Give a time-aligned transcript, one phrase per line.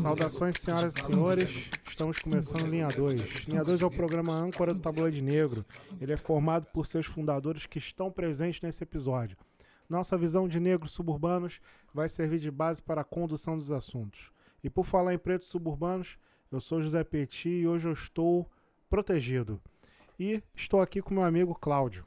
[0.00, 1.70] Saudações, senhoras e senhores.
[1.88, 3.48] Estamos começando Linha 2.
[3.48, 5.66] Linha 2 é o programa âncora do Tabloide Negro.
[6.00, 9.36] Ele é formado por seus fundadores que estão presentes nesse episódio.
[9.88, 11.60] Nossa visão de negros suburbanos
[11.92, 14.30] vai servir de base para a condução dos assuntos.
[14.62, 16.16] E por falar em pretos suburbanos,
[16.52, 18.48] eu sou José Petit e hoje eu estou
[18.88, 19.60] protegido.
[20.16, 22.04] E estou aqui com meu amigo Cláudio.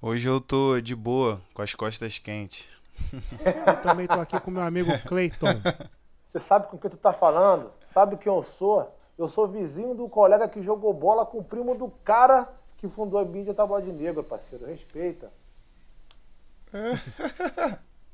[0.00, 2.68] Hoje eu tô de boa, com as costas quentes.
[3.66, 5.60] Eu também estou aqui com meu amigo Clayton.
[6.28, 7.70] Você sabe com quem tu tá falando?
[7.92, 8.94] Sabe quem eu sou?
[9.16, 12.46] Eu sou vizinho do colega que jogou bola com o primo do cara
[12.76, 14.66] que fundou a mídia Tabloide Negro, parceiro.
[14.66, 15.30] Respeita.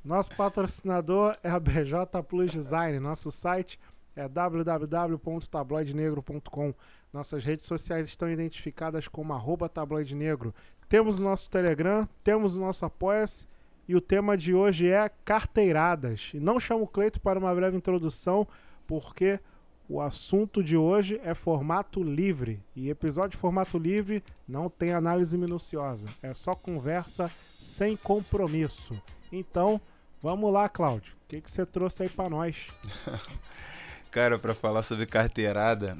[0.05, 3.01] Nosso patrocinador é a BJ Plus Design.
[3.01, 3.79] Nosso site
[4.15, 6.75] é www.tabloidenegro.com.
[7.13, 10.55] Nossas redes sociais estão identificadas como arroba tabloide negro.
[10.89, 13.47] Temos o nosso Telegram, temos o nosso Apoia-se
[13.89, 16.31] e o tema de hoje é carteiradas.
[16.35, 18.47] E não chamo o Cleito para uma breve introdução,
[18.87, 19.41] porque
[19.89, 22.63] o assunto de hoje é formato livre.
[22.75, 26.07] E episódio de formato livre não tem análise minuciosa.
[26.23, 29.01] É só conversa sem compromisso.
[29.31, 29.81] Então,
[30.23, 31.15] vamos lá, Cláudio.
[31.25, 32.69] O que, que você trouxe aí para nós?
[34.13, 35.97] Cara, para falar sobre carteirada,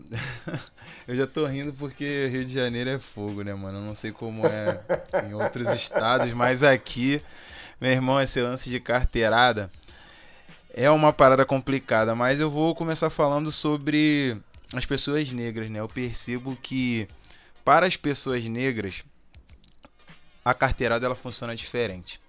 [1.09, 3.79] eu já tô rindo porque Rio de Janeiro é fogo, né, mano?
[3.79, 4.83] Eu não sei como é
[5.27, 7.23] em outros estados, mas aqui,
[7.81, 9.71] meu irmão, esse lance de carteirada
[10.75, 14.37] é uma parada complicada, mas eu vou começar falando sobre
[14.75, 15.81] as pessoas negras, né?
[15.81, 17.09] Eu percebo que
[17.65, 19.07] para as pessoas negras
[20.45, 22.21] a carteirada ela funciona diferente.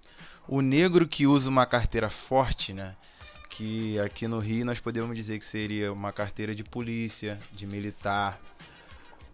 [0.47, 2.95] O negro que usa uma carteira forte, né?
[3.55, 8.41] Que aqui no Rio nós podemos dizer que seria uma carteira de polícia, de militar,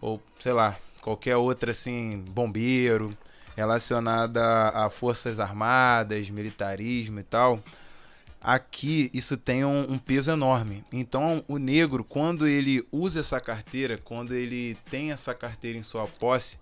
[0.01, 3.17] ou sei lá, qualquer outra assim, bombeiro,
[3.55, 7.63] relacionada a forças armadas, militarismo e tal.
[8.41, 10.83] Aqui isso tem um, um, peso enorme.
[10.91, 16.07] Então o negro, quando ele usa essa carteira, quando ele tem essa carteira em sua
[16.07, 16.59] posse,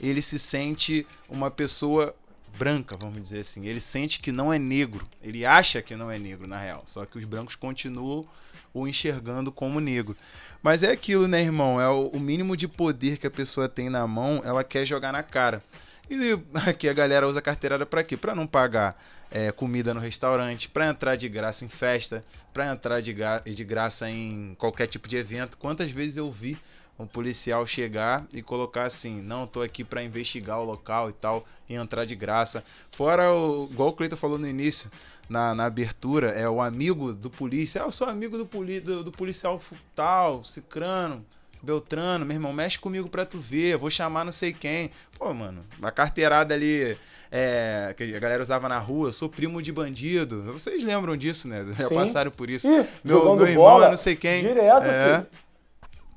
[0.00, 2.14] ele se sente uma pessoa
[2.58, 3.66] branca, vamos dizer assim.
[3.66, 5.06] Ele sente que não é negro.
[5.22, 6.82] Ele acha que não é negro, na real.
[6.86, 8.26] Só que os brancos continuam
[8.72, 10.16] o enxergando como negro.
[10.62, 11.80] Mas é aquilo, né, irmão?
[11.80, 15.22] É o, mínimo de poder que a pessoa tem na mão, ela quer jogar na
[15.22, 15.62] cara.
[16.08, 18.16] E aqui a galera usa carteirada para quê?
[18.16, 19.00] Para não pagar
[19.30, 22.22] é, comida no restaurante, para entrar de graça em festa,
[22.52, 23.14] para entrar de,
[23.54, 25.58] de graça em qualquer tipo de evento.
[25.58, 26.56] Quantas vezes eu vi
[26.98, 31.44] um policial chegar e colocar assim, não, tô aqui para investigar o local e tal,
[31.68, 32.64] e entrar de graça.
[32.90, 34.90] Fora o, igual o Cleiton falou no início,
[35.28, 39.04] na, na abertura, é o amigo do polícia, ah, eu sou amigo do, poli, do,
[39.04, 39.60] do policial
[39.94, 41.24] tal, cicrano,
[41.62, 44.90] Beltrano, meu irmão, mexe comigo pra tu ver, vou chamar não sei quem.
[45.18, 46.96] Pô, mano, a carteirada ali
[47.32, 50.42] é, que a galera usava na rua, sou primo de bandido.
[50.44, 51.66] Vocês lembram disso, né?
[51.76, 51.94] Já Sim.
[51.94, 52.68] passaram por isso.
[52.68, 54.42] Ih, meu meu irmão é não sei quem.
[54.42, 55.16] Direto, é.
[55.16, 55.26] Filho.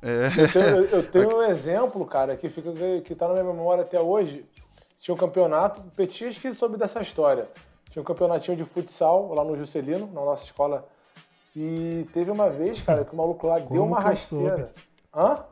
[0.02, 0.26] É.
[0.26, 2.72] Eu, tenho, eu tenho um exemplo, cara, que, fica,
[3.04, 4.44] que tá na minha memória até hoje.
[4.98, 7.48] Tinha um campeonato, acho que soube dessa história.
[7.90, 10.86] Tinha um campeonatinho de futsal lá no Juscelino, na nossa escola.
[11.56, 14.72] E teve uma vez, cara, que o maluco lá Como deu uma rasteira.
[15.14, 15.44] Hã?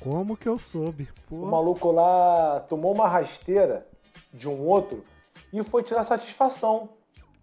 [0.00, 1.08] Como que eu soube?
[1.28, 1.36] Pô.
[1.36, 3.86] O maluco lá tomou uma rasteira
[4.32, 5.04] de um outro
[5.52, 6.88] e foi tirar satisfação.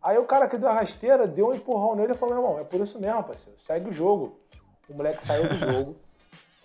[0.01, 2.59] Aí o cara que deu a rasteira deu um empurrão nele e falou: meu irmão,
[2.59, 4.39] é por isso mesmo, parceiro, segue o jogo.
[4.89, 5.95] O moleque saiu do jogo,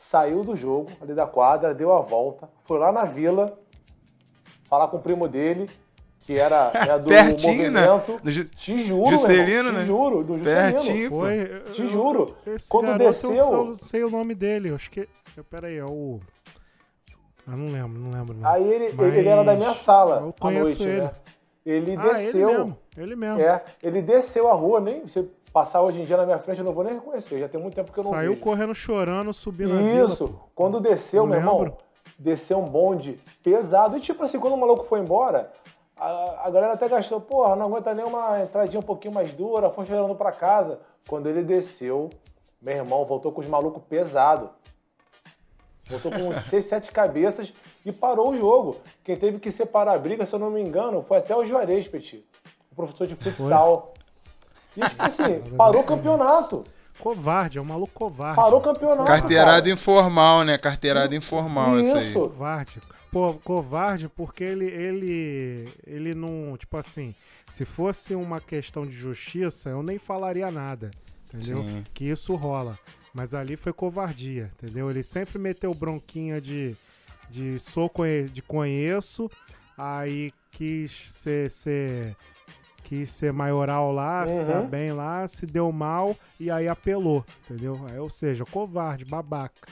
[0.00, 3.58] saiu do jogo, ali da quadra, deu a volta, foi lá na vila
[4.68, 5.68] falar com o primo dele,
[6.20, 8.20] que era né, do Pertinho, movimento.
[8.24, 8.30] Né?
[8.30, 8.48] Ju...
[8.50, 9.80] Te juro, Juscelino, irmão, né?
[9.80, 11.10] Te juro, do Pertinho, Juscelino.
[11.10, 11.72] Foi.
[11.72, 12.36] Te juro.
[12.46, 13.32] Esse Quando garoto, desceu...
[13.32, 15.08] Eu não sei o nome dele, acho que...
[15.50, 16.20] Pera aí, é o...
[17.46, 18.34] Eu não lembro, não lembro.
[18.34, 18.48] Não.
[18.48, 19.14] Aí ele, Mas...
[19.14, 21.00] ele era da minha sala eu conheço à noite, ele.
[21.00, 21.10] né?
[21.64, 22.48] Ele ah, desceu.
[22.48, 23.40] Ele mesmo, ele mesmo.
[23.40, 26.64] É, ele desceu a rua, nem você passar hoje em dia na minha frente, eu
[26.64, 27.38] não vou nem reconhecer.
[27.40, 28.42] Já tem muito tempo que eu não Saiu vejo.
[28.42, 30.12] correndo chorando, subindo a vila.
[30.12, 30.40] Isso.
[30.54, 31.76] Quando desceu, Eu meu irmão, lembro.
[32.18, 33.96] desceu um bonde pesado.
[33.96, 35.52] E tipo assim, quando o maluco foi embora,
[35.96, 39.70] a, a galera até gastou, porra, não aguenta nem uma entradinha um pouquinho mais dura,
[39.70, 40.80] foi chorando pra casa.
[41.08, 42.08] Quando ele desceu,
[42.60, 44.48] meu irmão voltou com os malucos pesados.
[45.88, 47.52] Voltou com uns seis, sete cabeças
[47.84, 48.76] e parou o jogo.
[49.04, 51.86] Quem teve que separar a briga, se eu não me engano, foi até o Juarez,
[51.88, 52.24] Petit.
[52.70, 53.92] O professor de futsal.
[54.76, 56.64] E tipo assim, parou o campeonato.
[56.98, 58.36] Covarde, é um maluco covarde.
[58.36, 59.04] Parou o campeonato.
[59.04, 59.70] Carteirada cara.
[59.70, 60.58] informal, né?
[60.58, 62.10] Carteirada informal, isso aí.
[62.10, 62.18] Isso.
[62.20, 62.80] Covarde.
[63.10, 67.14] Pô, covarde porque ele, ele, ele não, tipo assim,
[67.50, 70.90] se fosse uma questão de justiça, eu nem falaria nada,
[71.32, 71.58] entendeu?
[71.64, 71.84] Sim.
[71.92, 72.78] Que isso rola.
[73.12, 74.88] Mas ali foi covardia, entendeu?
[74.88, 76.74] Ele sempre meteu bronquinha de,
[77.28, 79.28] de sou conhe- de conheço,
[79.76, 82.16] aí quis ser, ser,
[82.92, 84.66] quis ser maioral lá, se dar Uhum.
[84.68, 87.80] bem lá, se deu mal e aí apelou, entendeu?
[87.90, 89.66] Aí, ou seja, covarde, babaca.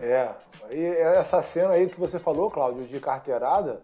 [0.00, 0.28] É,
[0.68, 3.80] e essa cena aí que você falou, Cláudio, de carteirada,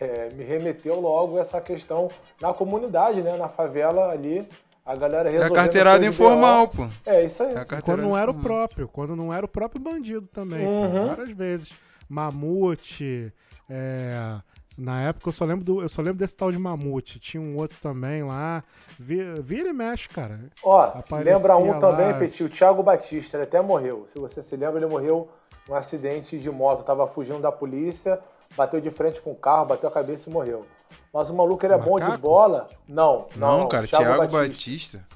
[0.00, 2.08] é, me remeteu logo essa questão
[2.40, 3.36] na comunidade, né?
[3.36, 4.46] Na favela ali,
[4.86, 6.86] a galera É a carteirada informal, pô.
[7.04, 7.52] É isso aí.
[7.52, 8.42] É Quando não era o informal.
[8.68, 11.08] próprio, quando não era o próprio bandido também, Uhum.
[11.08, 11.72] várias vezes.
[12.08, 13.32] Mamute,
[13.68, 14.36] é,
[14.76, 17.56] na época eu só lembro do, eu só lembro desse tal de Mamute, tinha um
[17.56, 18.62] outro também lá,
[18.98, 20.40] Vi- vira e mexe, cara.
[20.62, 24.06] Ó, Aparecia lembra um lá- também, Petit, o Thiago Batista, ele até morreu.
[24.12, 25.28] Se você se lembra, ele morreu
[25.68, 28.18] num acidente de moto, tava fugindo da polícia,
[28.56, 30.64] bateu de frente com o carro, bateu a cabeça e morreu.
[31.12, 32.18] Mas o maluco, ele é bom de Macaco?
[32.22, 32.68] bola?
[32.88, 33.58] Não, não.
[33.60, 34.98] Não, cara, Thiago Thiago Batista.
[34.98, 35.14] Batista.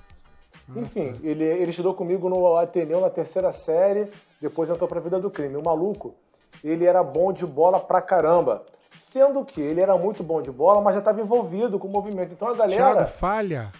[0.76, 4.08] Enfim, ele, ele estudou comigo no Ateneu na terceira série,
[4.40, 5.56] depois entrou pra vida do crime.
[5.56, 6.14] O maluco,
[6.62, 8.64] ele era bom de bola pra caramba.
[9.12, 12.32] Sendo que ele era muito bom de bola, mas já estava envivido com o movimento.
[12.32, 12.76] Então a galera.
[12.94, 13.70] Thiago Falha?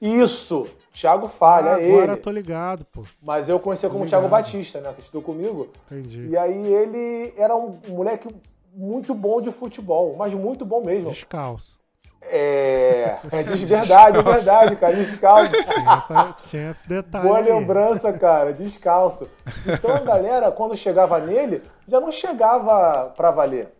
[0.00, 0.64] Isso!
[0.92, 2.12] Thiago Falha, Ah, é agora ele.
[2.12, 3.02] eu tô ligado, pô.
[3.22, 4.20] Mas eu conhecia como Obrigado.
[4.20, 4.92] Thiago Batista, né?
[4.94, 5.68] Que estudou comigo.
[5.90, 6.28] Entendi.
[6.28, 8.28] E aí ele era um moleque
[8.72, 11.10] muito bom de futebol, mas muito bom mesmo.
[11.10, 11.78] Descalço.
[12.22, 13.16] É.
[13.32, 14.94] É de verdade, é verdade, cara.
[14.94, 15.50] Descalço.
[15.50, 17.26] Tinha, essa- tinha esse detalhe.
[17.26, 17.44] Boa aí.
[17.50, 19.28] lembrança, cara, descalço.
[19.66, 23.72] Então a galera, quando chegava nele, já não chegava pra valer.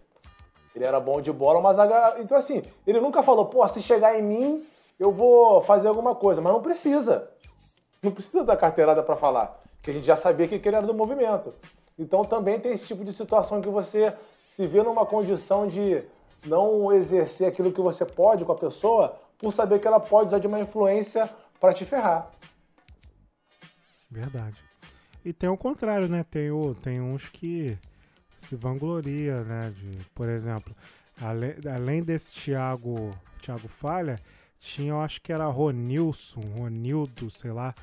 [0.79, 4.23] Ele era bom de bola, mas Então, assim, ele nunca falou, pô, se chegar em
[4.23, 4.65] mim,
[4.97, 6.41] eu vou fazer alguma coisa.
[6.41, 7.29] Mas não precisa.
[8.01, 9.61] Não precisa da carteirada pra falar.
[9.83, 11.53] Que a gente já sabia que ele era do movimento.
[11.99, 14.15] Então também tem esse tipo de situação que você
[14.55, 16.05] se vê numa condição de
[16.47, 20.39] não exercer aquilo que você pode com a pessoa por saber que ela pode usar
[20.39, 21.29] de uma influência
[21.59, 22.31] pra te ferrar.
[24.09, 24.63] Verdade.
[25.25, 26.25] E tem o contrário, né?
[26.31, 27.77] Tem, o, tem uns que
[28.39, 29.73] se vangloria, né?
[29.77, 30.75] De, por exemplo,
[31.21, 34.19] além, além desse Thiago, Thiago Falha,
[34.59, 37.75] tinha, eu acho que era Ronilson, Ronildo, sei lá,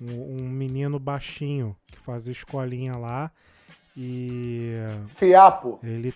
[0.00, 3.30] um, um menino baixinho que fazia escolinha lá
[3.96, 4.72] e
[5.16, 5.78] Fiapo.
[5.82, 6.14] ele.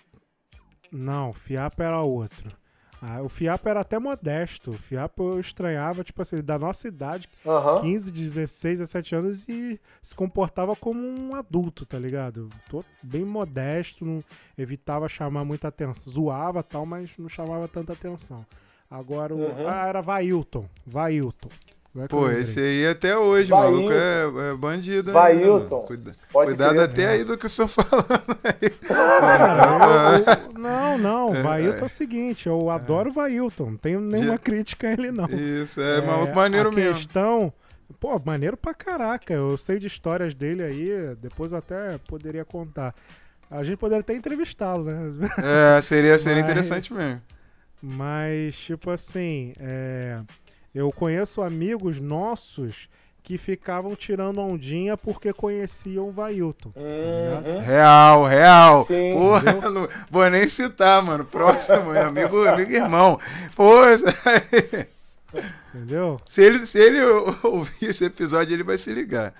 [0.90, 2.56] Não, Fiapo era outro.
[3.06, 4.70] Ah, o Fiapo era até modesto.
[4.70, 7.82] O Fiapo eu estranhava, tipo assim, da nossa idade, Aham.
[7.82, 12.48] 15, 16, 17 anos e se comportava como um adulto, tá ligado?
[12.70, 14.24] Tô bem modesto, não
[14.56, 16.10] evitava chamar muita atenção.
[16.10, 18.46] Zoava tal, mas não chamava tanta atenção.
[18.90, 19.38] Agora o.
[19.38, 19.68] Uhum.
[19.68, 20.66] Ah, era Vailton.
[20.86, 21.50] Vailton.
[21.94, 25.36] Agora Pô, esse aí até hoje, Vai, maluco, é, é bandido Vai.
[25.40, 25.82] Hilton.
[25.82, 26.82] Cuida- cuidado crer.
[26.90, 28.70] até aí do que eu estou falando aí.
[28.70, 31.34] Cara, eu- eu- não, não.
[31.36, 31.84] É, Vailton é é.
[31.84, 33.70] o seguinte, eu adoro o Vailton.
[33.70, 35.26] Não tenho nenhuma crítica a ele, não.
[35.26, 36.94] Isso, é, maluco maneiro a mesmo.
[36.94, 37.52] questão,
[38.00, 39.32] pô, maneiro pra caraca.
[39.32, 42.92] Eu sei de histórias dele aí, depois eu até poderia contar.
[43.48, 45.12] A gente poderia até entrevistá-lo, né?
[45.76, 47.22] É, seria, seria Mas- interessante mesmo.
[47.80, 50.18] Mas, tipo assim, é,
[50.74, 52.88] eu conheço amigos nossos
[53.22, 56.70] que ficavam tirando ondinha porque conheciam o Vailton.
[56.72, 56.80] tá?
[56.80, 57.60] Uhum.
[57.60, 58.86] Real, real.
[58.86, 61.24] Sim, Porra, não vou nem citar, mano.
[61.24, 63.18] Próximo, meu amigo, amigo e irmão.
[63.56, 63.80] Pô,
[65.74, 66.20] Entendeu?
[66.24, 67.00] se ele, se ele
[67.42, 69.34] ouvir esse episódio, ele vai se ligar.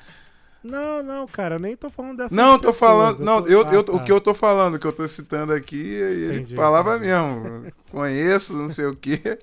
[0.63, 3.21] Não, não, cara, eu nem tô falando dessa Não, tô falando.
[3.21, 3.93] Não, tô- eu, Ah, eu, tá.
[3.93, 7.13] o que eu tô falando, o que eu tô citando aqui, ele Entendi, falava entendi.
[7.13, 7.73] mesmo.
[7.91, 9.39] Conheço, não sei o quê.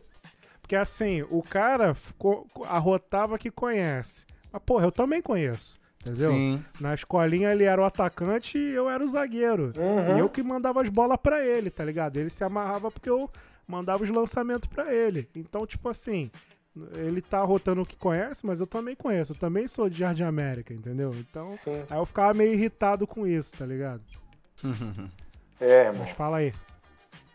[0.72, 4.26] Porque assim, o cara ficou- arrotava que conhece.
[4.54, 5.78] Mas, porra, eu também conheço.
[6.00, 6.32] Entendeu?
[6.32, 6.64] Sim.
[6.80, 9.74] Na escolinha ele era o atacante e eu era o zagueiro.
[9.76, 10.16] Uhum.
[10.16, 12.16] E eu que mandava as bolas pra ele, tá ligado?
[12.16, 13.30] Ele se amarrava porque eu
[13.68, 15.28] mandava os lançamentos pra ele.
[15.36, 16.32] Então, tipo assim,
[16.94, 19.34] ele tá arrotando o que conhece, mas eu também conheço.
[19.34, 21.12] Eu também sou de Jardim América, entendeu?
[21.16, 21.84] Então, Sim.
[21.90, 24.02] aí eu ficava meio irritado com isso, tá ligado?
[25.60, 26.00] É, irmão.
[26.00, 26.54] Mas fala aí.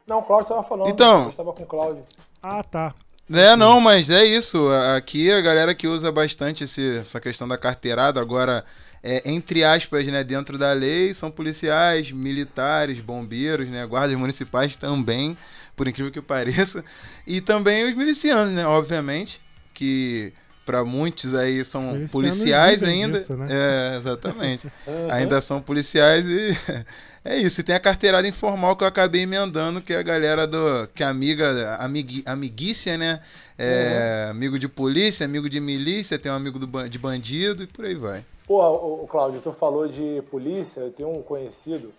[0.07, 0.89] Não, o Cláudio tava falando.
[0.89, 1.25] Então.
[1.25, 2.03] Eu estava com o Cláudio.
[2.43, 2.95] Ah, tá.
[3.33, 4.69] É, não, mas é isso.
[4.97, 8.65] Aqui a galera que usa bastante esse- essa questão da carteirada, agora,
[9.03, 15.37] é, entre aspas, né, dentro da lei, são policiais, militares, bombeiros, né, guardas municipais também,
[15.75, 16.85] por incrível que pareça,
[17.27, 19.41] e também os milicianos, né, obviamente,
[19.75, 20.33] que
[20.65, 23.19] para muitos aí são policiais ainda.
[23.21, 23.47] disso, né?
[23.49, 24.67] É, exatamente.
[24.87, 25.11] Uhum.
[25.13, 26.57] ainda são policiais e
[27.27, 27.61] é isso.
[27.61, 30.89] E tem a carteirada informal que eu acabei emendando, que é a galera do.
[30.95, 33.21] que é amiga, amigui, amiguícia, né?
[33.59, 37.85] É, Amigo de polícia, amigo de milícia, tem um amigo do, de bandido e por
[37.85, 38.25] aí vai.
[38.47, 40.81] Pô, o, Cláudio, tu falou de polícia.
[40.81, 41.93] Eu tenho um conhecido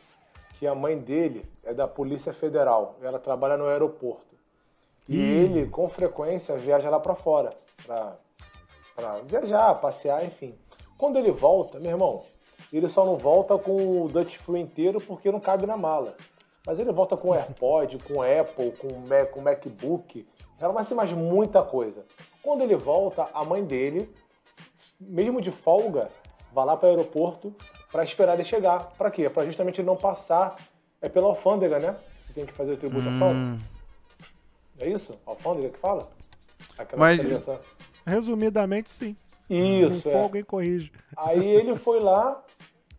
[0.60, 2.98] que a mãe dele é da Polícia Federal.
[3.02, 4.26] Ela trabalha no aeroporto.
[5.10, 7.54] E ele, com frequência, viaja lá pra fora.
[7.86, 8.16] Pra,
[8.96, 10.54] pra viajar, passear, enfim.
[10.98, 12.24] Quando ele volta, meu irmão,
[12.72, 16.16] ele só não volta com o Dutch Flu inteiro porque não cabe na mala.
[16.66, 20.28] Mas ele volta com AirPod, com Apple, com, Mac, com MacBook.
[20.60, 22.04] Ela vai ser mais muita coisa.
[22.42, 24.14] Quando ele volta, a mãe dele,
[25.00, 26.10] mesmo de folga,
[26.54, 27.56] vai lá para o aeroporto
[27.90, 28.92] para esperar ele chegar.
[28.98, 29.30] Para quê?
[29.30, 30.56] Para justamente ele não passar
[31.02, 31.96] é pela alfândega, né?
[32.26, 33.32] Você tem que fazer a tributação.
[33.32, 33.60] Hum.
[34.80, 35.18] É isso?
[35.26, 36.10] Alfândega que fala?
[36.78, 37.22] Aquela Mas
[38.06, 39.16] resumidamente sim.
[39.50, 39.96] Isso.
[39.96, 40.22] Se for, é.
[40.24, 40.92] alguém corrige.
[41.16, 42.44] Aí ele foi lá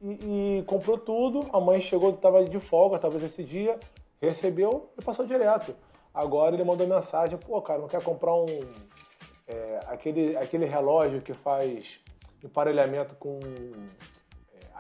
[0.01, 1.47] e, e comprou tudo.
[1.53, 3.79] A mãe chegou, estava de folga, talvez esse dia,
[4.21, 5.75] recebeu e passou direto.
[6.13, 8.47] Agora ele mandou mensagem, pô, cara, não quer comprar um
[9.49, 11.87] é, aquele, aquele relógio que faz
[12.45, 13.41] emparelhamento com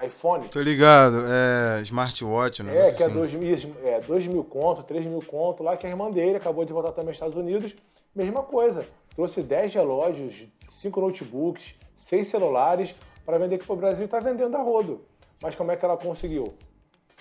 [0.00, 0.48] é, iPhone.
[0.48, 2.76] Tô ligado, é smartwatch, né?
[2.76, 3.16] É, que é assim.
[3.16, 6.37] é 2 mil, é, dois mil conto, 3 mil conto, lá que a irmã dele
[6.37, 7.75] acabou de voltar também aos Estados Unidos.
[8.14, 10.34] Mesma coisa, trouxe 10 relógios,
[10.80, 12.94] 5 notebooks, 6 celulares
[13.25, 15.04] para vender aqui pro Brasil e está vendendo a rodo.
[15.42, 16.54] Mas como é que ela conseguiu?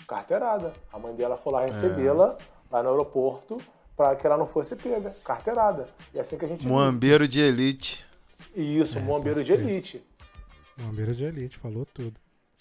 [0.08, 0.74] Carteirada.
[0.92, 2.74] A mãe dela foi lá recebê-la, é.
[2.74, 3.58] lá no aeroporto,
[3.96, 5.16] para que ela não fosse pega.
[5.24, 5.86] Carteirada.
[6.14, 6.66] E é assim que a gente.
[6.66, 8.06] Moambeiro de elite.
[8.56, 10.04] Isso, é, moambeiro de elite.
[10.78, 12.14] Moambeiro de elite, falou tudo.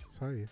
[0.04, 0.46] Isso aí.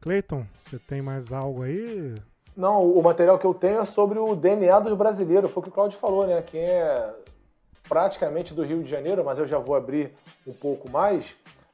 [0.00, 2.14] Cleiton, você tem mais algo aí?
[2.56, 5.50] Não, o material que eu tenho é sobre o DNA dos brasileiros.
[5.50, 6.42] Foi o que o Claudio falou, né?
[6.42, 7.14] Quem é
[7.88, 10.12] praticamente do Rio de Janeiro, mas eu já vou abrir
[10.46, 11.24] um pouco mais.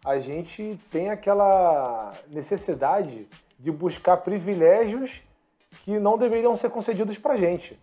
[0.05, 5.21] A gente tem aquela necessidade de buscar privilégios
[5.85, 7.79] que não deveriam ser concedidos para gente.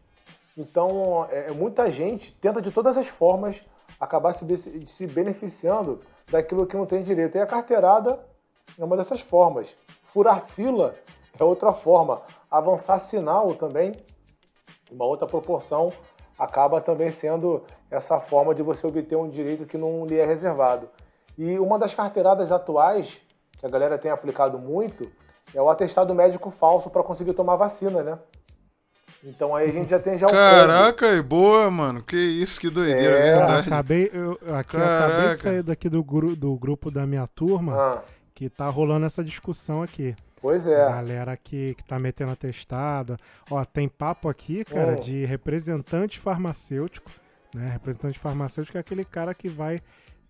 [0.58, 3.62] Então, é, é, muita gente tenta de todas as formas
[4.00, 7.38] acabar se, se beneficiando daquilo que não tem direito.
[7.38, 8.20] E a carteirada
[8.78, 9.76] é uma dessas formas.
[10.12, 10.96] Furar fila
[11.40, 12.22] é outra forma.
[12.50, 13.94] Avançar sinal também,
[14.92, 15.94] uma outra proporção,
[16.38, 20.88] acaba também sendo essa forma de você obter um direito que não lhe é reservado.
[21.38, 23.18] E uma das carteiradas atuais,
[23.58, 25.10] que a galera tem aplicado muito,
[25.54, 28.20] é o atestado médico falso para conseguir tomar vacina, né?
[29.24, 32.04] Então aí a gente já tem já um Caraca, e boa, mano.
[32.04, 33.68] Que isso, que doideira, é, verdade.
[33.68, 37.76] Acabei, eu, aqui, eu acabei de sair daqui do, gru, do grupo da minha turma,
[37.76, 38.04] ah.
[38.36, 40.16] que tá rolando essa discussão aqui.
[40.42, 40.84] Pois é.
[40.84, 43.18] A galera que, que tá metendo atestado.
[43.50, 45.02] Ó, tem papo aqui, cara, oh.
[45.02, 47.12] de representante farmacêutico.
[47.54, 47.70] Né?
[47.74, 49.82] Representante farmacêutico é aquele cara que vai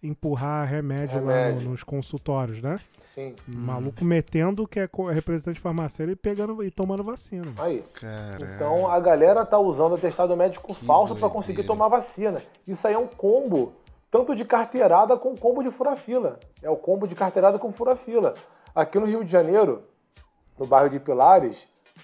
[0.02, 1.60] empurrar remédio, remédio.
[1.60, 2.78] lá no, nos consultórios, né?
[3.14, 3.36] Sim.
[3.48, 4.08] Maluco hum.
[4.08, 7.52] metendo que é representante farmacêutico e pegando e tomando vacina.
[7.58, 7.84] Aí.
[8.00, 8.46] Caramba.
[8.56, 12.42] Então a galera tá usando atestado médico que falso para conseguir tomar vacina.
[12.68, 13.74] Isso aí é um combo,
[14.12, 16.40] tanto de carteirada com combo de fura-fila.
[16.62, 18.36] É o combo de carteirada com fura-fila.
[18.76, 19.84] Aqui no Rio de Janeiro,
[20.58, 21.58] no bairro de Pilares,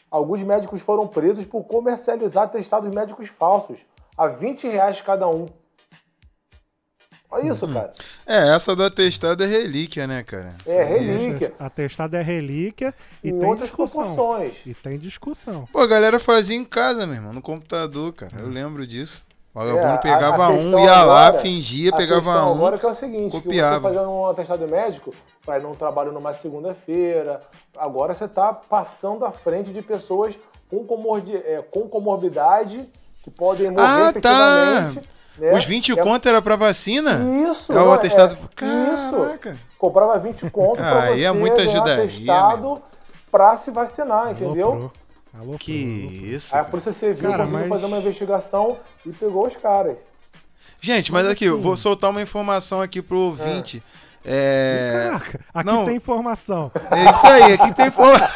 [0.10, 3.78] alguns médicos foram presos por comercializar atestados médicos falsos
[4.18, 5.48] a 20 reais cada um.
[7.34, 7.74] Olha isso, uhum.
[7.74, 7.94] cara.
[8.28, 10.56] É, essa do atestado é relíquia, né, cara?
[10.68, 11.52] É, relíquia.
[11.58, 12.94] Atestado é relíquia
[13.24, 14.16] e em tem discussão.
[14.16, 14.58] Proporções.
[14.64, 15.66] E tem discussão.
[15.72, 18.38] Pô, a galera fazia em casa, meu irmão, no computador, cara.
[18.38, 19.26] Eu lembro disso.
[19.54, 22.54] O vagabundo é, pegava a, a um, ia agora, lá, fingia, pegava um.
[22.54, 23.76] Agora que é o seguinte, copiava.
[23.76, 25.14] você fazendo um atestado médico,
[25.46, 27.40] vai num trabalho numa segunda-feira.
[27.78, 30.34] Agora você está passando à frente de pessoas
[30.72, 32.90] com, comordi, é, com comorbidade
[33.24, 34.94] que podem morrer ah, tá.
[35.38, 35.56] Né?
[35.56, 37.20] Os 20 é, conto era pra vacina?
[37.52, 37.72] Isso.
[37.72, 38.36] É o atestado.
[38.36, 39.52] É, Caraca.
[39.52, 39.60] Isso.
[39.78, 42.82] Comprava 20 conto pra Aí você é muita ajudaria, atestado
[43.32, 44.92] pra se vacinar, entendeu?
[45.34, 46.56] Alô, que isso.
[46.56, 47.70] Aí a Polícia Civil cara, conseguiu mas...
[47.70, 49.98] fazer uma investigação e pegou os caras.
[50.80, 51.54] Gente, mas, mas aqui, assim...
[51.54, 53.84] eu vou soltar uma informação aqui pro ouvinte.
[54.00, 54.03] É.
[54.25, 55.10] É...
[55.10, 55.86] Caraca, aqui não.
[55.86, 56.72] tem informação.
[56.92, 58.30] É isso aí, aqui tem informação.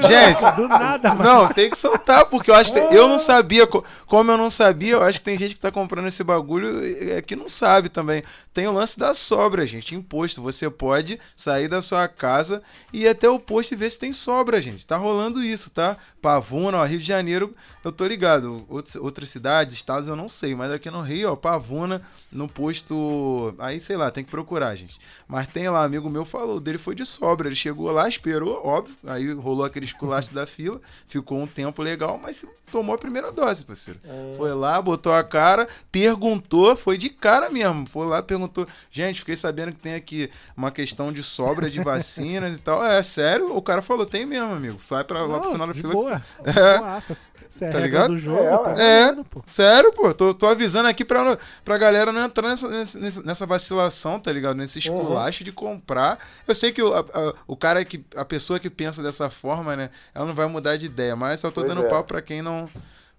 [0.00, 1.22] Gente, do nada, mano.
[1.24, 3.66] Não, tem que soltar, porque eu acho que eu não sabia,
[4.06, 6.80] como eu não sabia, eu acho que tem gente que tá comprando esse bagulho
[7.12, 8.22] é, que não sabe também.
[8.52, 10.42] Tem o lance da sobra, gente, imposto.
[10.42, 14.12] Você pode sair da sua casa e ir até o posto e ver se tem
[14.12, 14.86] sobra, gente.
[14.86, 15.96] Tá rolando isso, tá?
[16.20, 18.64] Pavuna, ó, Rio de Janeiro, eu tô ligado.
[18.68, 23.54] Outras, outras cidades, estados eu não sei, mas aqui no Rio, ó, Pavuna, no posto.
[23.58, 24.98] Aí, sei lá, tem que procurar, gente.
[25.26, 27.48] Mas tem lá, amigo meu falou, dele foi de sobra.
[27.48, 28.96] Ele chegou lá, esperou, óbvio.
[29.06, 33.64] Aí rolou aquele esculacho da fila, ficou um tempo legal, mas tomou a primeira dose,
[33.64, 34.00] parceiro.
[34.04, 34.34] É.
[34.36, 37.86] Foi lá, botou a cara, perguntou, foi de cara mesmo.
[37.86, 38.66] Foi lá, perguntou.
[38.90, 42.84] Gente, fiquei sabendo que tem aqui uma questão de sobra de vacinas e tal.
[42.84, 43.56] É, sério?
[43.56, 44.78] O cara falou, tem mesmo, amigo.
[44.88, 45.92] Vai pra, lá pro final da fila.
[45.92, 46.22] Boa.
[46.44, 46.78] É.
[46.78, 47.12] Nossa,
[47.60, 48.08] é tá ligado?
[48.08, 49.24] Do jogo, é, tá é.
[49.30, 49.42] pô.
[49.46, 50.12] sério, pô.
[50.12, 54.35] Tô, tô avisando aqui pra, pra galera não entrar nessa, nessa, nessa vacilação, tá ligado?
[54.54, 54.98] Nesse uhum.
[54.98, 55.44] esculacho uhum.
[55.44, 56.18] de comprar.
[56.46, 58.04] Eu sei que o, a, a, o cara que.
[58.16, 59.90] A pessoa que pensa dessa forma, né?
[60.14, 61.16] Ela não vai mudar de ideia.
[61.16, 61.88] Mas só tô pois dando é.
[61.88, 62.68] pau pra quem não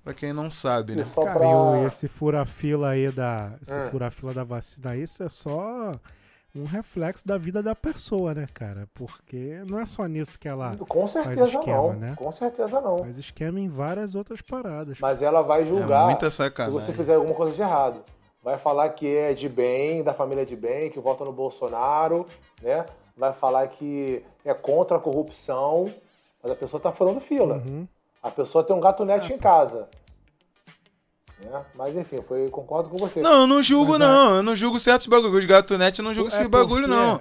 [0.08, 1.06] Pra quem não sabe, né?
[1.14, 1.84] Cara, pra...
[1.86, 3.52] esse fura-fila aí da.
[3.62, 3.90] Esse é.
[3.90, 6.00] fura-fila da vacina, isso é só
[6.56, 8.88] um reflexo da vida da pessoa, né, cara?
[8.94, 11.94] Porque não é só nisso que ela Com certeza esquema, não.
[11.94, 12.14] né?
[12.16, 13.00] Com certeza não.
[13.00, 14.98] faz esquema em várias outras paradas.
[14.98, 16.96] Mas ela vai É julgar muita se você sacanagem.
[16.96, 18.02] fizer alguma coisa de errado.
[18.48, 22.26] Vai falar que é de bem, da família de bem, que vota no Bolsonaro,
[22.62, 22.86] né?
[23.18, 25.94] Vai falar que é contra a corrupção,
[26.42, 27.56] mas a pessoa tá furando fila.
[27.56, 27.86] Uhum.
[28.24, 29.90] A pessoa tem um gatunete É, em casa.
[31.44, 31.62] Né?
[31.76, 33.20] Mas enfim, foi, concordo com você.
[33.22, 34.36] Não, eu não julgo, Mas é- não.
[34.38, 35.44] Eu não julgo certos bagulhos.
[35.44, 37.16] Gatunete, eu não julgo É esse bagulho, não.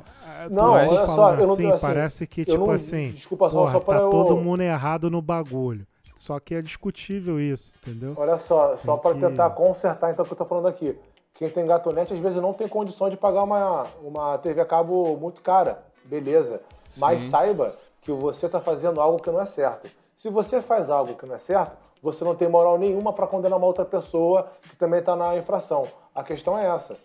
[0.45, 3.11] é, Não, mas olha só, falando eu não- assim, assim, parece que, tipo não- assim,
[3.11, 5.85] desculpa só- porra, só pra tá eu- todo mundo errado no bagulho.
[6.15, 8.15] Só que é discutível isso, entendeu?
[8.17, 10.97] Olha só, só para que- tentar consertar então o que eu tô falando aqui.
[11.39, 15.17] Quem tem gatonete às vezes não tem condição de pagar uma, uma TV a cabo
[15.21, 15.83] muito cara.
[16.05, 16.61] Beleza.
[16.99, 17.31] Mas Sim.
[17.31, 19.89] saiba que você tá fazendo algo que não é certo.
[20.17, 23.59] Se você faz algo que não é certo, você não tem moral nenhuma para condenar
[23.59, 25.83] uma outra pessoa que também tá na infração.
[26.15, 26.97] A questão é essa.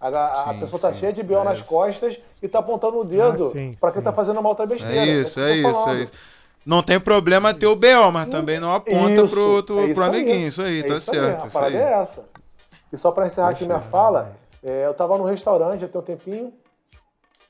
[0.00, 1.68] A, Sim, pessoa tá sim, cheia de biel é nas isso.
[1.68, 4.04] costas e tá apontando o dedo Ah, para quem sim.
[4.04, 4.94] tá fazendo uma outra besteira.
[4.94, 5.98] É isso, o é que eu tô isso, falando.
[5.98, 6.12] é isso.
[6.64, 9.94] Não tem problema ter o BO, mas também não aponta Isso, pro, outro, é isso
[9.94, 10.08] pro aí.
[10.10, 10.46] amiguinho.
[10.48, 11.44] Isso aí, É tá isso aí, certo.
[11.44, 11.82] a Isso parada aí.
[11.82, 12.24] é essa.
[12.92, 16.04] E só pra encerrar aqui minha fala, é, eu tava no restaurante já tem um
[16.04, 16.52] tempinho,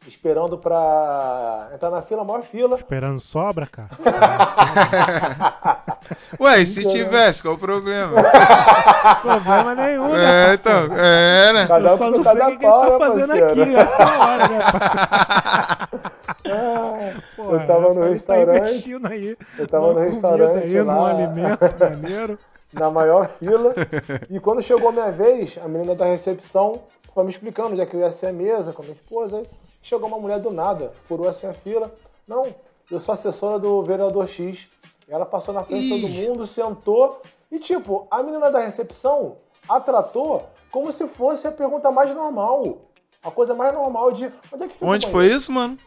[0.07, 2.77] esperando pra entrar na fila, a maior fila.
[2.77, 3.91] Esperando sobra, cara.
[6.41, 8.23] Ué, e se tivesse, qual o problema?
[9.23, 10.51] Problema nenhum, né?
[10.51, 11.67] É, então, é, né?
[11.67, 13.47] Cada Eu um só não sei o que, que ele tá fazendo parceiro?
[13.63, 14.59] aqui nessa hora, né?
[16.47, 19.37] Ah, Porra, eu tava no Tá restaurante, investindo aí.
[19.59, 22.39] eu tava no restaurante aí, num lá, alimento maneiro.
[22.75, 23.75] Na maior fila.
[24.31, 26.83] E quando chegou a minha vez, a menina da recepção
[27.15, 29.39] foi me explicando, já que eu ia ser a mesa com a minha esposa.
[29.39, 29.47] Aí
[29.83, 31.93] chegou uma mulher do nada, furou assim a fila.
[32.27, 32.47] Não,
[32.91, 34.69] eu sou assessora do vereador X.
[35.09, 37.21] Ela passou na frente de todo mundo, sentou.
[37.51, 39.37] E tipo, a menina da recepção
[39.69, 42.79] a tratou como se fosse a pergunta mais normal.
[43.23, 44.31] A coisa mais normal de.
[44.53, 45.79] Onde é que Onde foi isso, mano?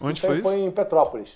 [0.00, 0.60] Onde Isso foi Foi isso?
[0.60, 1.30] em Petrópolis.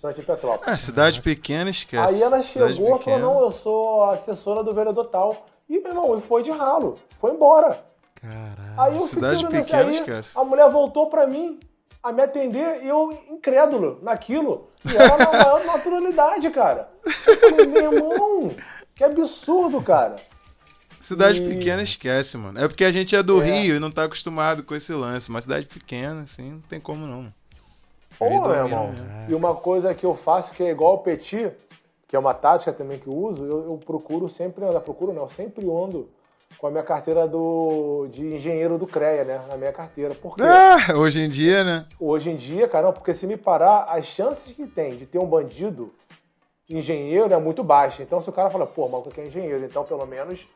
[0.00, 0.68] Restaurante em Petrópolis.
[0.72, 2.14] Ah, cidade pequena, esquece.
[2.14, 3.18] Aí ela Cidade chegou e falou, pequena.
[3.18, 5.46] não, eu sou a assessora do vereador tal.
[5.68, 6.96] E, meu irmão, e foi de ralo.
[7.20, 7.78] Foi embora.
[8.14, 8.80] Caralho.
[8.80, 10.38] Aí eu cidade fiquei olhando pequena, aí, esquece.
[10.38, 11.60] A mulher voltou pra mim
[12.02, 14.68] a me atender e eu incrédulo naquilo.
[14.90, 16.88] E ela na maior naturalidade, cara.
[17.26, 18.50] Eu falei, meu irmão,
[18.94, 20.16] que absurdo, cara.
[20.98, 22.58] Cidade E- pequena, esquece, mano.
[22.58, 23.44] É porque a gente é do É.
[23.44, 25.30] Rio e não tá acostumado com esse lance.
[25.30, 27.32] Mas cidade pequena, assim, não tem como não.
[28.20, 28.88] Pô, meu domina irmão.
[28.88, 29.06] mesmo.
[29.28, 31.50] E uma coisa que eu faço que é igual ao Petit,
[32.06, 35.22] que é uma tática também que eu uso, eu, eu procuro sempre andar, procuro não,
[35.22, 36.06] eu sempre ando
[36.58, 39.40] com a minha carteira do, de engenheiro do CREA, né?
[39.48, 40.14] Na minha carteira.
[40.14, 40.42] Por quê?
[40.42, 41.86] Ah, hoje em dia, né?
[41.98, 45.26] Hoje em dia, caramba, porque se me parar, as chances que tem de ter um
[45.26, 45.90] bandido
[46.68, 48.02] engenheiro é muito baixa.
[48.02, 50.46] Então, se o cara fala, pô, o maluco aqui é engenheiro, então pelo menos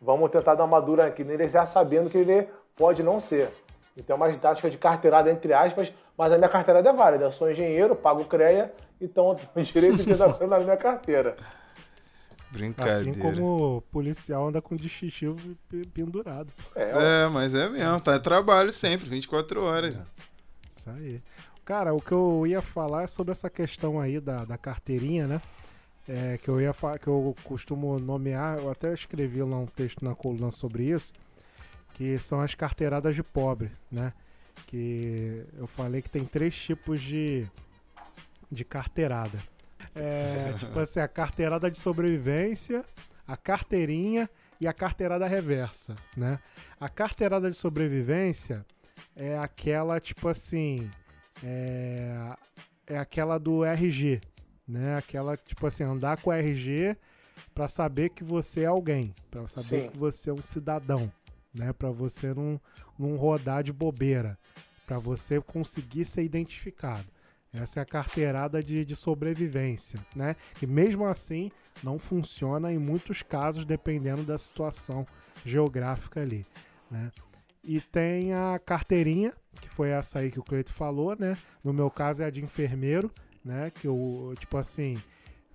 [0.00, 3.50] vamos tentar dar uma dura aqui nele já sabendo que ele pode não ser.
[3.96, 7.24] Então, é uma tática de carteirada, entre aspas, mas a minha carteirada é válida.
[7.24, 11.36] Eu sou engenheiro, pago CREA, então eu tenho direito de coisa na minha carteira.
[12.50, 13.00] Brincadeira.
[13.00, 15.36] Assim como o policial anda com distintivo
[15.68, 16.50] pe- pendurado.
[16.74, 18.00] É, É, mas é mesmo.
[18.00, 19.96] Tá trabalho sempre, 24 horas.
[19.98, 20.04] né?
[20.74, 21.22] Isso aí.
[21.64, 25.42] Cara, o que eu ia falar é sobre essa questão aí da, da carteirinha, né?
[26.08, 30.14] É, que eu ia que eu costumo nomear, eu até escrevi lá um texto na
[30.14, 31.12] coluna sobre isso,
[31.92, 34.14] que são as carteiradas de pobre, né?
[34.66, 37.46] Que eu falei que tem três tipos de,
[38.50, 39.38] de carteirada.
[39.94, 42.84] É, tipo assim, a carteirada de sobrevivência,
[43.26, 44.28] a carteirinha
[44.60, 46.38] e a carteirada reversa, né?
[46.80, 48.64] A carteirada de sobrevivência
[49.16, 50.90] é aquela, tipo assim,
[51.42, 52.36] é,
[52.86, 54.20] é aquela do RG,
[54.66, 54.96] né?
[54.96, 56.96] Aquela, tipo assim, andar com o RG
[57.54, 59.88] pra saber que você é alguém, pra saber Sim.
[59.90, 61.10] que você é um cidadão,
[61.58, 61.72] né?
[61.72, 62.60] Pra você não,
[62.98, 64.38] não rodar de bobeira,
[64.86, 67.06] pra você conseguir ser identificado.
[67.52, 70.36] Essa é a carteirada de, de sobrevivência, né?
[70.54, 71.50] Que mesmo assim
[71.82, 75.06] não funciona em muitos casos, dependendo da situação
[75.44, 76.46] geográfica ali,
[76.90, 77.10] né?
[77.64, 81.36] E tem a carteirinha, que foi essa aí que o Cleito falou, né?
[81.64, 83.10] No meu caso é a de enfermeiro,
[83.44, 83.70] né?
[83.70, 85.00] Que eu, tipo assim,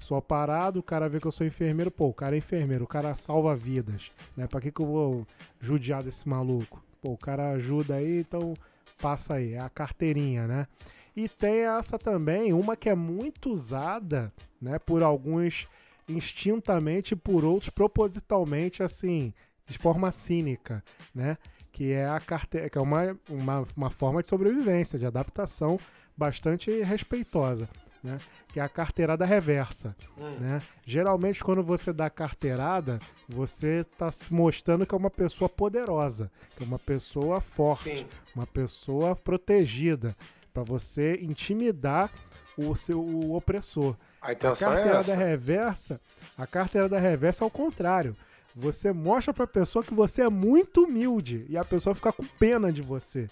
[0.03, 2.87] sou parado, o cara vê que eu sou enfermeiro, pô, o cara é enfermeiro, o
[2.87, 4.45] cara salva vidas, né?
[4.47, 5.27] Pra que que eu vou
[5.59, 6.83] judiar desse maluco?
[7.01, 8.53] Pô, o cara ajuda aí, então
[9.01, 10.67] passa aí, é a carteirinha, né?
[11.15, 15.67] E tem essa também, uma que é muito usada, né, por alguns
[16.07, 19.33] instintamente, por outros propositalmente, assim,
[19.65, 21.37] de forma cínica, né?
[21.71, 25.79] Que é a carteira, que é uma, uma, uma forma de sobrevivência, de adaptação
[26.15, 27.69] bastante respeitosa.
[28.03, 28.17] Né?
[28.49, 30.37] Que é a carteirada reversa, Hum.
[30.39, 30.61] né?
[30.85, 36.63] Geralmente quando você dá carteirada, você está se mostrando que é uma pessoa poderosa, que
[36.63, 38.05] é uma pessoa forte, Sim.
[38.35, 40.15] uma pessoa protegida,
[40.53, 42.11] para você intimidar
[42.57, 43.95] o seu o opressor.
[44.21, 45.15] A A é carteirada essa.
[45.15, 45.99] reversa,
[46.37, 48.15] a carteirada reversa é ao contrário.
[48.55, 52.71] Você mostra pra pessoa que você é muito humilde e a pessoa fica com pena
[52.71, 53.27] de você.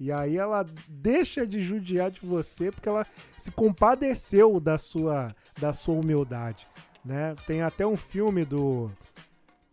[0.00, 3.04] E aí ela deixa de judiar de você porque ela
[3.36, 6.66] se compadeceu da sua da sua humildade,
[7.04, 7.34] né?
[7.46, 8.90] Tem até um filme do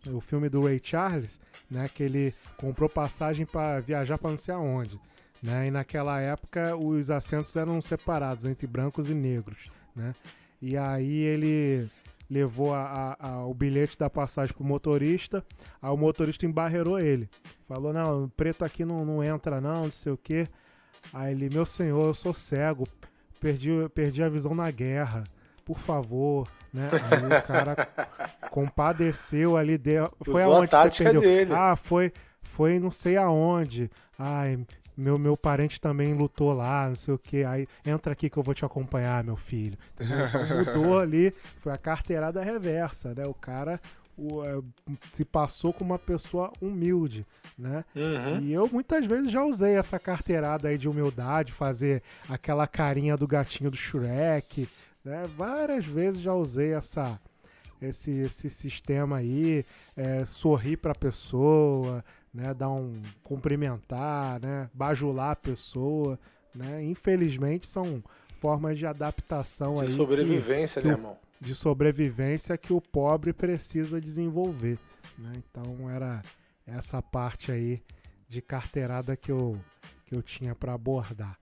[0.07, 4.53] o filme do Ray Charles, né, que ele comprou passagem para viajar para não sei
[4.53, 4.99] aonde,
[5.41, 5.67] né?
[5.67, 10.13] E naquela época os assentos eram separados entre brancos e negros, né?
[10.61, 11.89] E aí ele
[12.29, 15.43] levou a- a- a- o bilhete da passagem pro motorista,
[15.81, 17.29] aí o motorista embarreirou ele.
[17.67, 20.47] Falou, não, preto aqui não, não entra não, não sei o quê.
[21.13, 22.87] Aí ele, meu senhor, eu sou cego,
[23.39, 25.23] perdi, perdi a visão na guerra,
[25.63, 26.89] por favor, né?
[26.91, 27.75] Aí o cara
[28.51, 31.21] compadeceu ali, deu, foi Usou aonde que você perdeu?
[31.21, 31.53] dele.
[31.53, 32.11] Ah, foi,
[32.41, 33.89] foi não sei aonde.
[34.17, 34.59] Ai,
[34.97, 37.43] meu, meu parente também lutou lá, não sei o que.
[37.43, 39.77] Aí entra aqui que eu vou te acompanhar, meu filho.
[39.99, 43.25] Então, mudou ali, foi a carteirada reversa, né?
[43.25, 43.79] O cara
[44.17, 44.61] o, é,
[45.11, 47.25] se passou como uma pessoa humilde,
[47.57, 47.83] né?
[47.95, 48.39] Uhum.
[48.39, 53.27] E eu muitas vezes já usei essa carteirada aí de humildade, fazer aquela carinha do
[53.27, 54.67] gatinho do Shrek,
[55.03, 55.27] né?
[55.35, 57.19] Várias vezes já usei essa
[57.81, 62.03] esse, esse sistema aí, é, sorrir pra pessoa,
[62.35, 62.53] né?
[62.53, 64.69] Dar um cumprimentar, né?
[64.73, 66.19] Bajular a pessoa,
[66.53, 66.83] né?
[66.83, 68.03] Infelizmente são
[68.39, 71.17] formas de adaptação aí De sobrevivência, que né, irmão?
[71.39, 74.77] de sobrevivência que o pobre precisa desenvolver.
[75.17, 75.31] né?
[75.37, 76.21] Então era
[76.67, 77.81] essa parte aí
[78.27, 79.57] de carteirada que eu,
[80.05, 81.37] que eu tinha para abordar.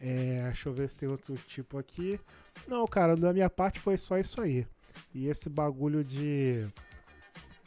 [0.00, 2.20] É, deixa eu ver se tem outro tipo aqui.
[2.66, 4.66] Não, cara, da minha parte foi só isso aí.
[5.14, 6.66] E esse bagulho de,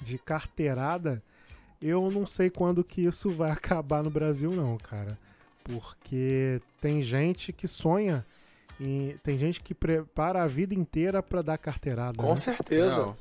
[0.03, 1.21] de carteirada,
[1.81, 5.17] eu não sei quando que isso vai acabar no Brasil, não, cara.
[5.63, 8.25] Porque tem gente que sonha
[8.79, 12.17] e tem gente que prepara a vida inteira pra dar carteirada.
[12.17, 12.37] Com né?
[12.37, 12.97] certeza.
[12.97, 13.07] Não.
[13.09, 13.15] Né?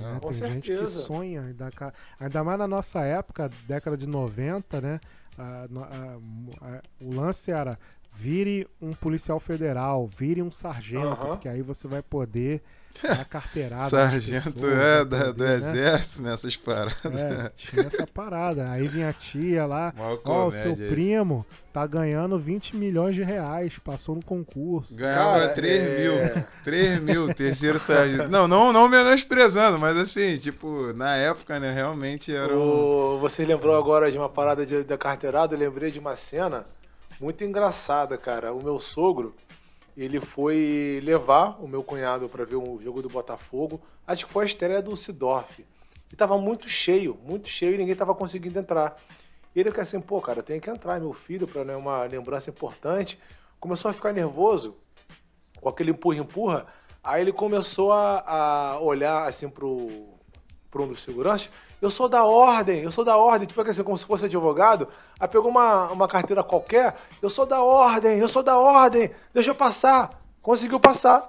[0.00, 0.20] Não.
[0.20, 1.02] Com Tem gente que certeza.
[1.02, 5.00] sonha em dar ca- Ainda mais na nossa época, década de 90, né?
[5.38, 7.78] A- a- a- o lance era
[8.12, 11.26] vire um policial federal, vire um sargento, Aham.
[11.28, 12.62] porque aí você vai poder
[13.02, 13.88] dar carteirada.
[13.88, 15.54] Sargento pessoas, é da, do poder, né?
[15.56, 17.20] exército nessas paradas.
[17.20, 18.70] É, tinha essa parada.
[18.70, 20.86] Aí vinha a tia lá, ó, o comédia seu isso.
[20.94, 24.94] primo tá ganhando 20 milhões de reais, passou no concurso.
[24.94, 26.44] Ganhava Cara, 3 é- mil.
[26.62, 28.28] 3 mil, terceiro sargento.
[28.28, 33.16] Não, não, não menosprezando, mas assim, tipo, na época, né, realmente era um.
[33.16, 35.54] O- Você lembrou agora de uma parada de, da carteirada?
[35.54, 36.66] Eu lembrei de uma cena
[37.18, 38.52] muito engraçada, cara.
[38.52, 39.34] O meu sogro,
[39.96, 43.80] ele foi levar o meu cunhado para ver um jogo do Botafogo.
[44.06, 45.64] Acho que foi a estreia do Sidorf.
[46.12, 48.96] E tava muito cheio, muito cheio e ninguém tava conseguindo entrar.
[49.54, 52.04] E ele fica assim, pô, cara, eu tenho que entrar, meu filho, para né, uma
[52.04, 53.18] lembrança importante.
[53.58, 54.76] Começou a ficar nervoso
[55.60, 56.66] com aquele empurra-empurra.
[57.02, 60.18] Aí ele começou a, a olhar assim pro,
[60.70, 61.48] pro um dos seguranças.
[61.84, 63.46] Eu sou da ordem, eu sou da ordem.
[63.46, 64.88] Tipo assim, como se fosse advogado.
[65.20, 66.94] Aí pegou uma, uma carteira qualquer.
[67.20, 69.10] Eu sou da ordem, eu sou da ordem.
[69.34, 70.08] Deixa eu passar.
[70.40, 71.28] Conseguiu passar.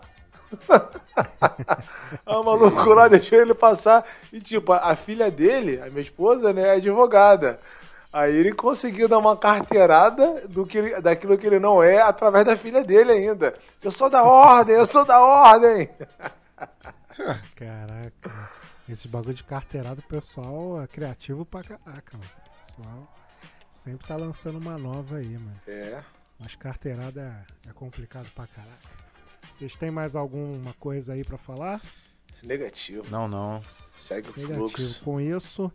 [2.26, 4.06] a maluco lá deixou ele passar.
[4.32, 7.60] E tipo, a, a filha dele, a minha esposa, né, é advogada.
[8.14, 12.46] Aí ele conseguiu dar uma carteirada do que ele- daquilo que ele não é através
[12.46, 13.56] da filha dele ainda.
[13.84, 15.90] Eu sou da ordem, eu sou da ordem.
[17.58, 18.50] Caraca.
[18.88, 22.30] Esse bagulho de carteirada, o pessoal é criativo pra caraca, mano.
[22.46, 23.16] O pessoal
[23.72, 25.60] sempre tá lançando uma nova aí, mano.
[25.68, 26.04] É.
[26.40, 28.96] Mas carteirada é, é complicado pra caraca.
[29.52, 31.82] Vocês têm mais alguma coisa aí pra falar?
[32.44, 33.06] Negativo.
[33.10, 33.64] Não, não.
[33.94, 34.70] Segue o Negativo.
[34.70, 35.02] fluxo.
[35.04, 35.72] Com isso,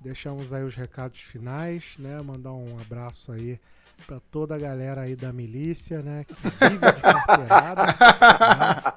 [0.00, 2.20] deixamos aí os recados finais, né?
[2.22, 3.58] Mandar um abraço aí
[4.06, 6.24] pra toda a galera aí da milícia, né?
[6.24, 7.82] Que vive de carteirada.
[7.84, 8.92] né?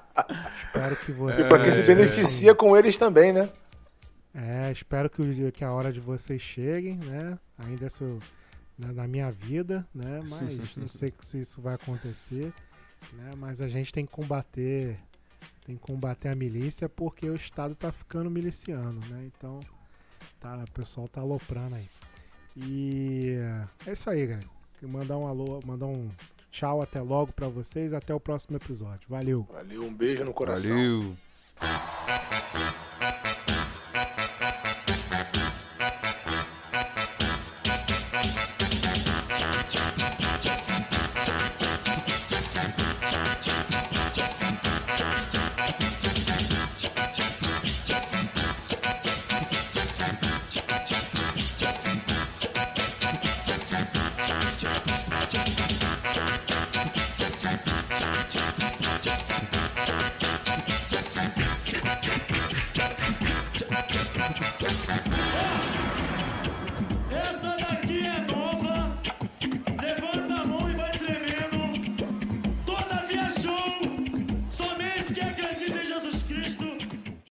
[0.57, 1.45] Espero que vocês.
[1.45, 1.85] E pra quem se É.
[1.85, 3.49] beneficia com eles também, né?
[4.33, 7.37] É, espero que, que a hora de vocês cheguem, né?
[7.57, 8.17] Ainda sou
[8.77, 10.21] na, na minha vida, né?
[10.27, 12.51] Mas não sei se isso vai acontecer,
[13.13, 13.31] né?
[13.37, 14.97] Mas a gente tem que combater,
[15.65, 19.25] tem que combater a milícia porque o Estado tá ficando miliciano, né?
[19.37, 19.59] Então,
[20.43, 21.87] tá, o pessoal tá aloprando aí.
[22.57, 23.37] E
[23.87, 24.47] é isso aí, galera.
[24.81, 26.11] Mandar um alô, mandar um
[26.51, 29.07] tchau até logo pra vocês, até o próximo episódio.
[29.07, 29.47] Valeu!
[29.49, 30.69] Valeu, um beijo no coração.
[30.69, 31.15] Valeu.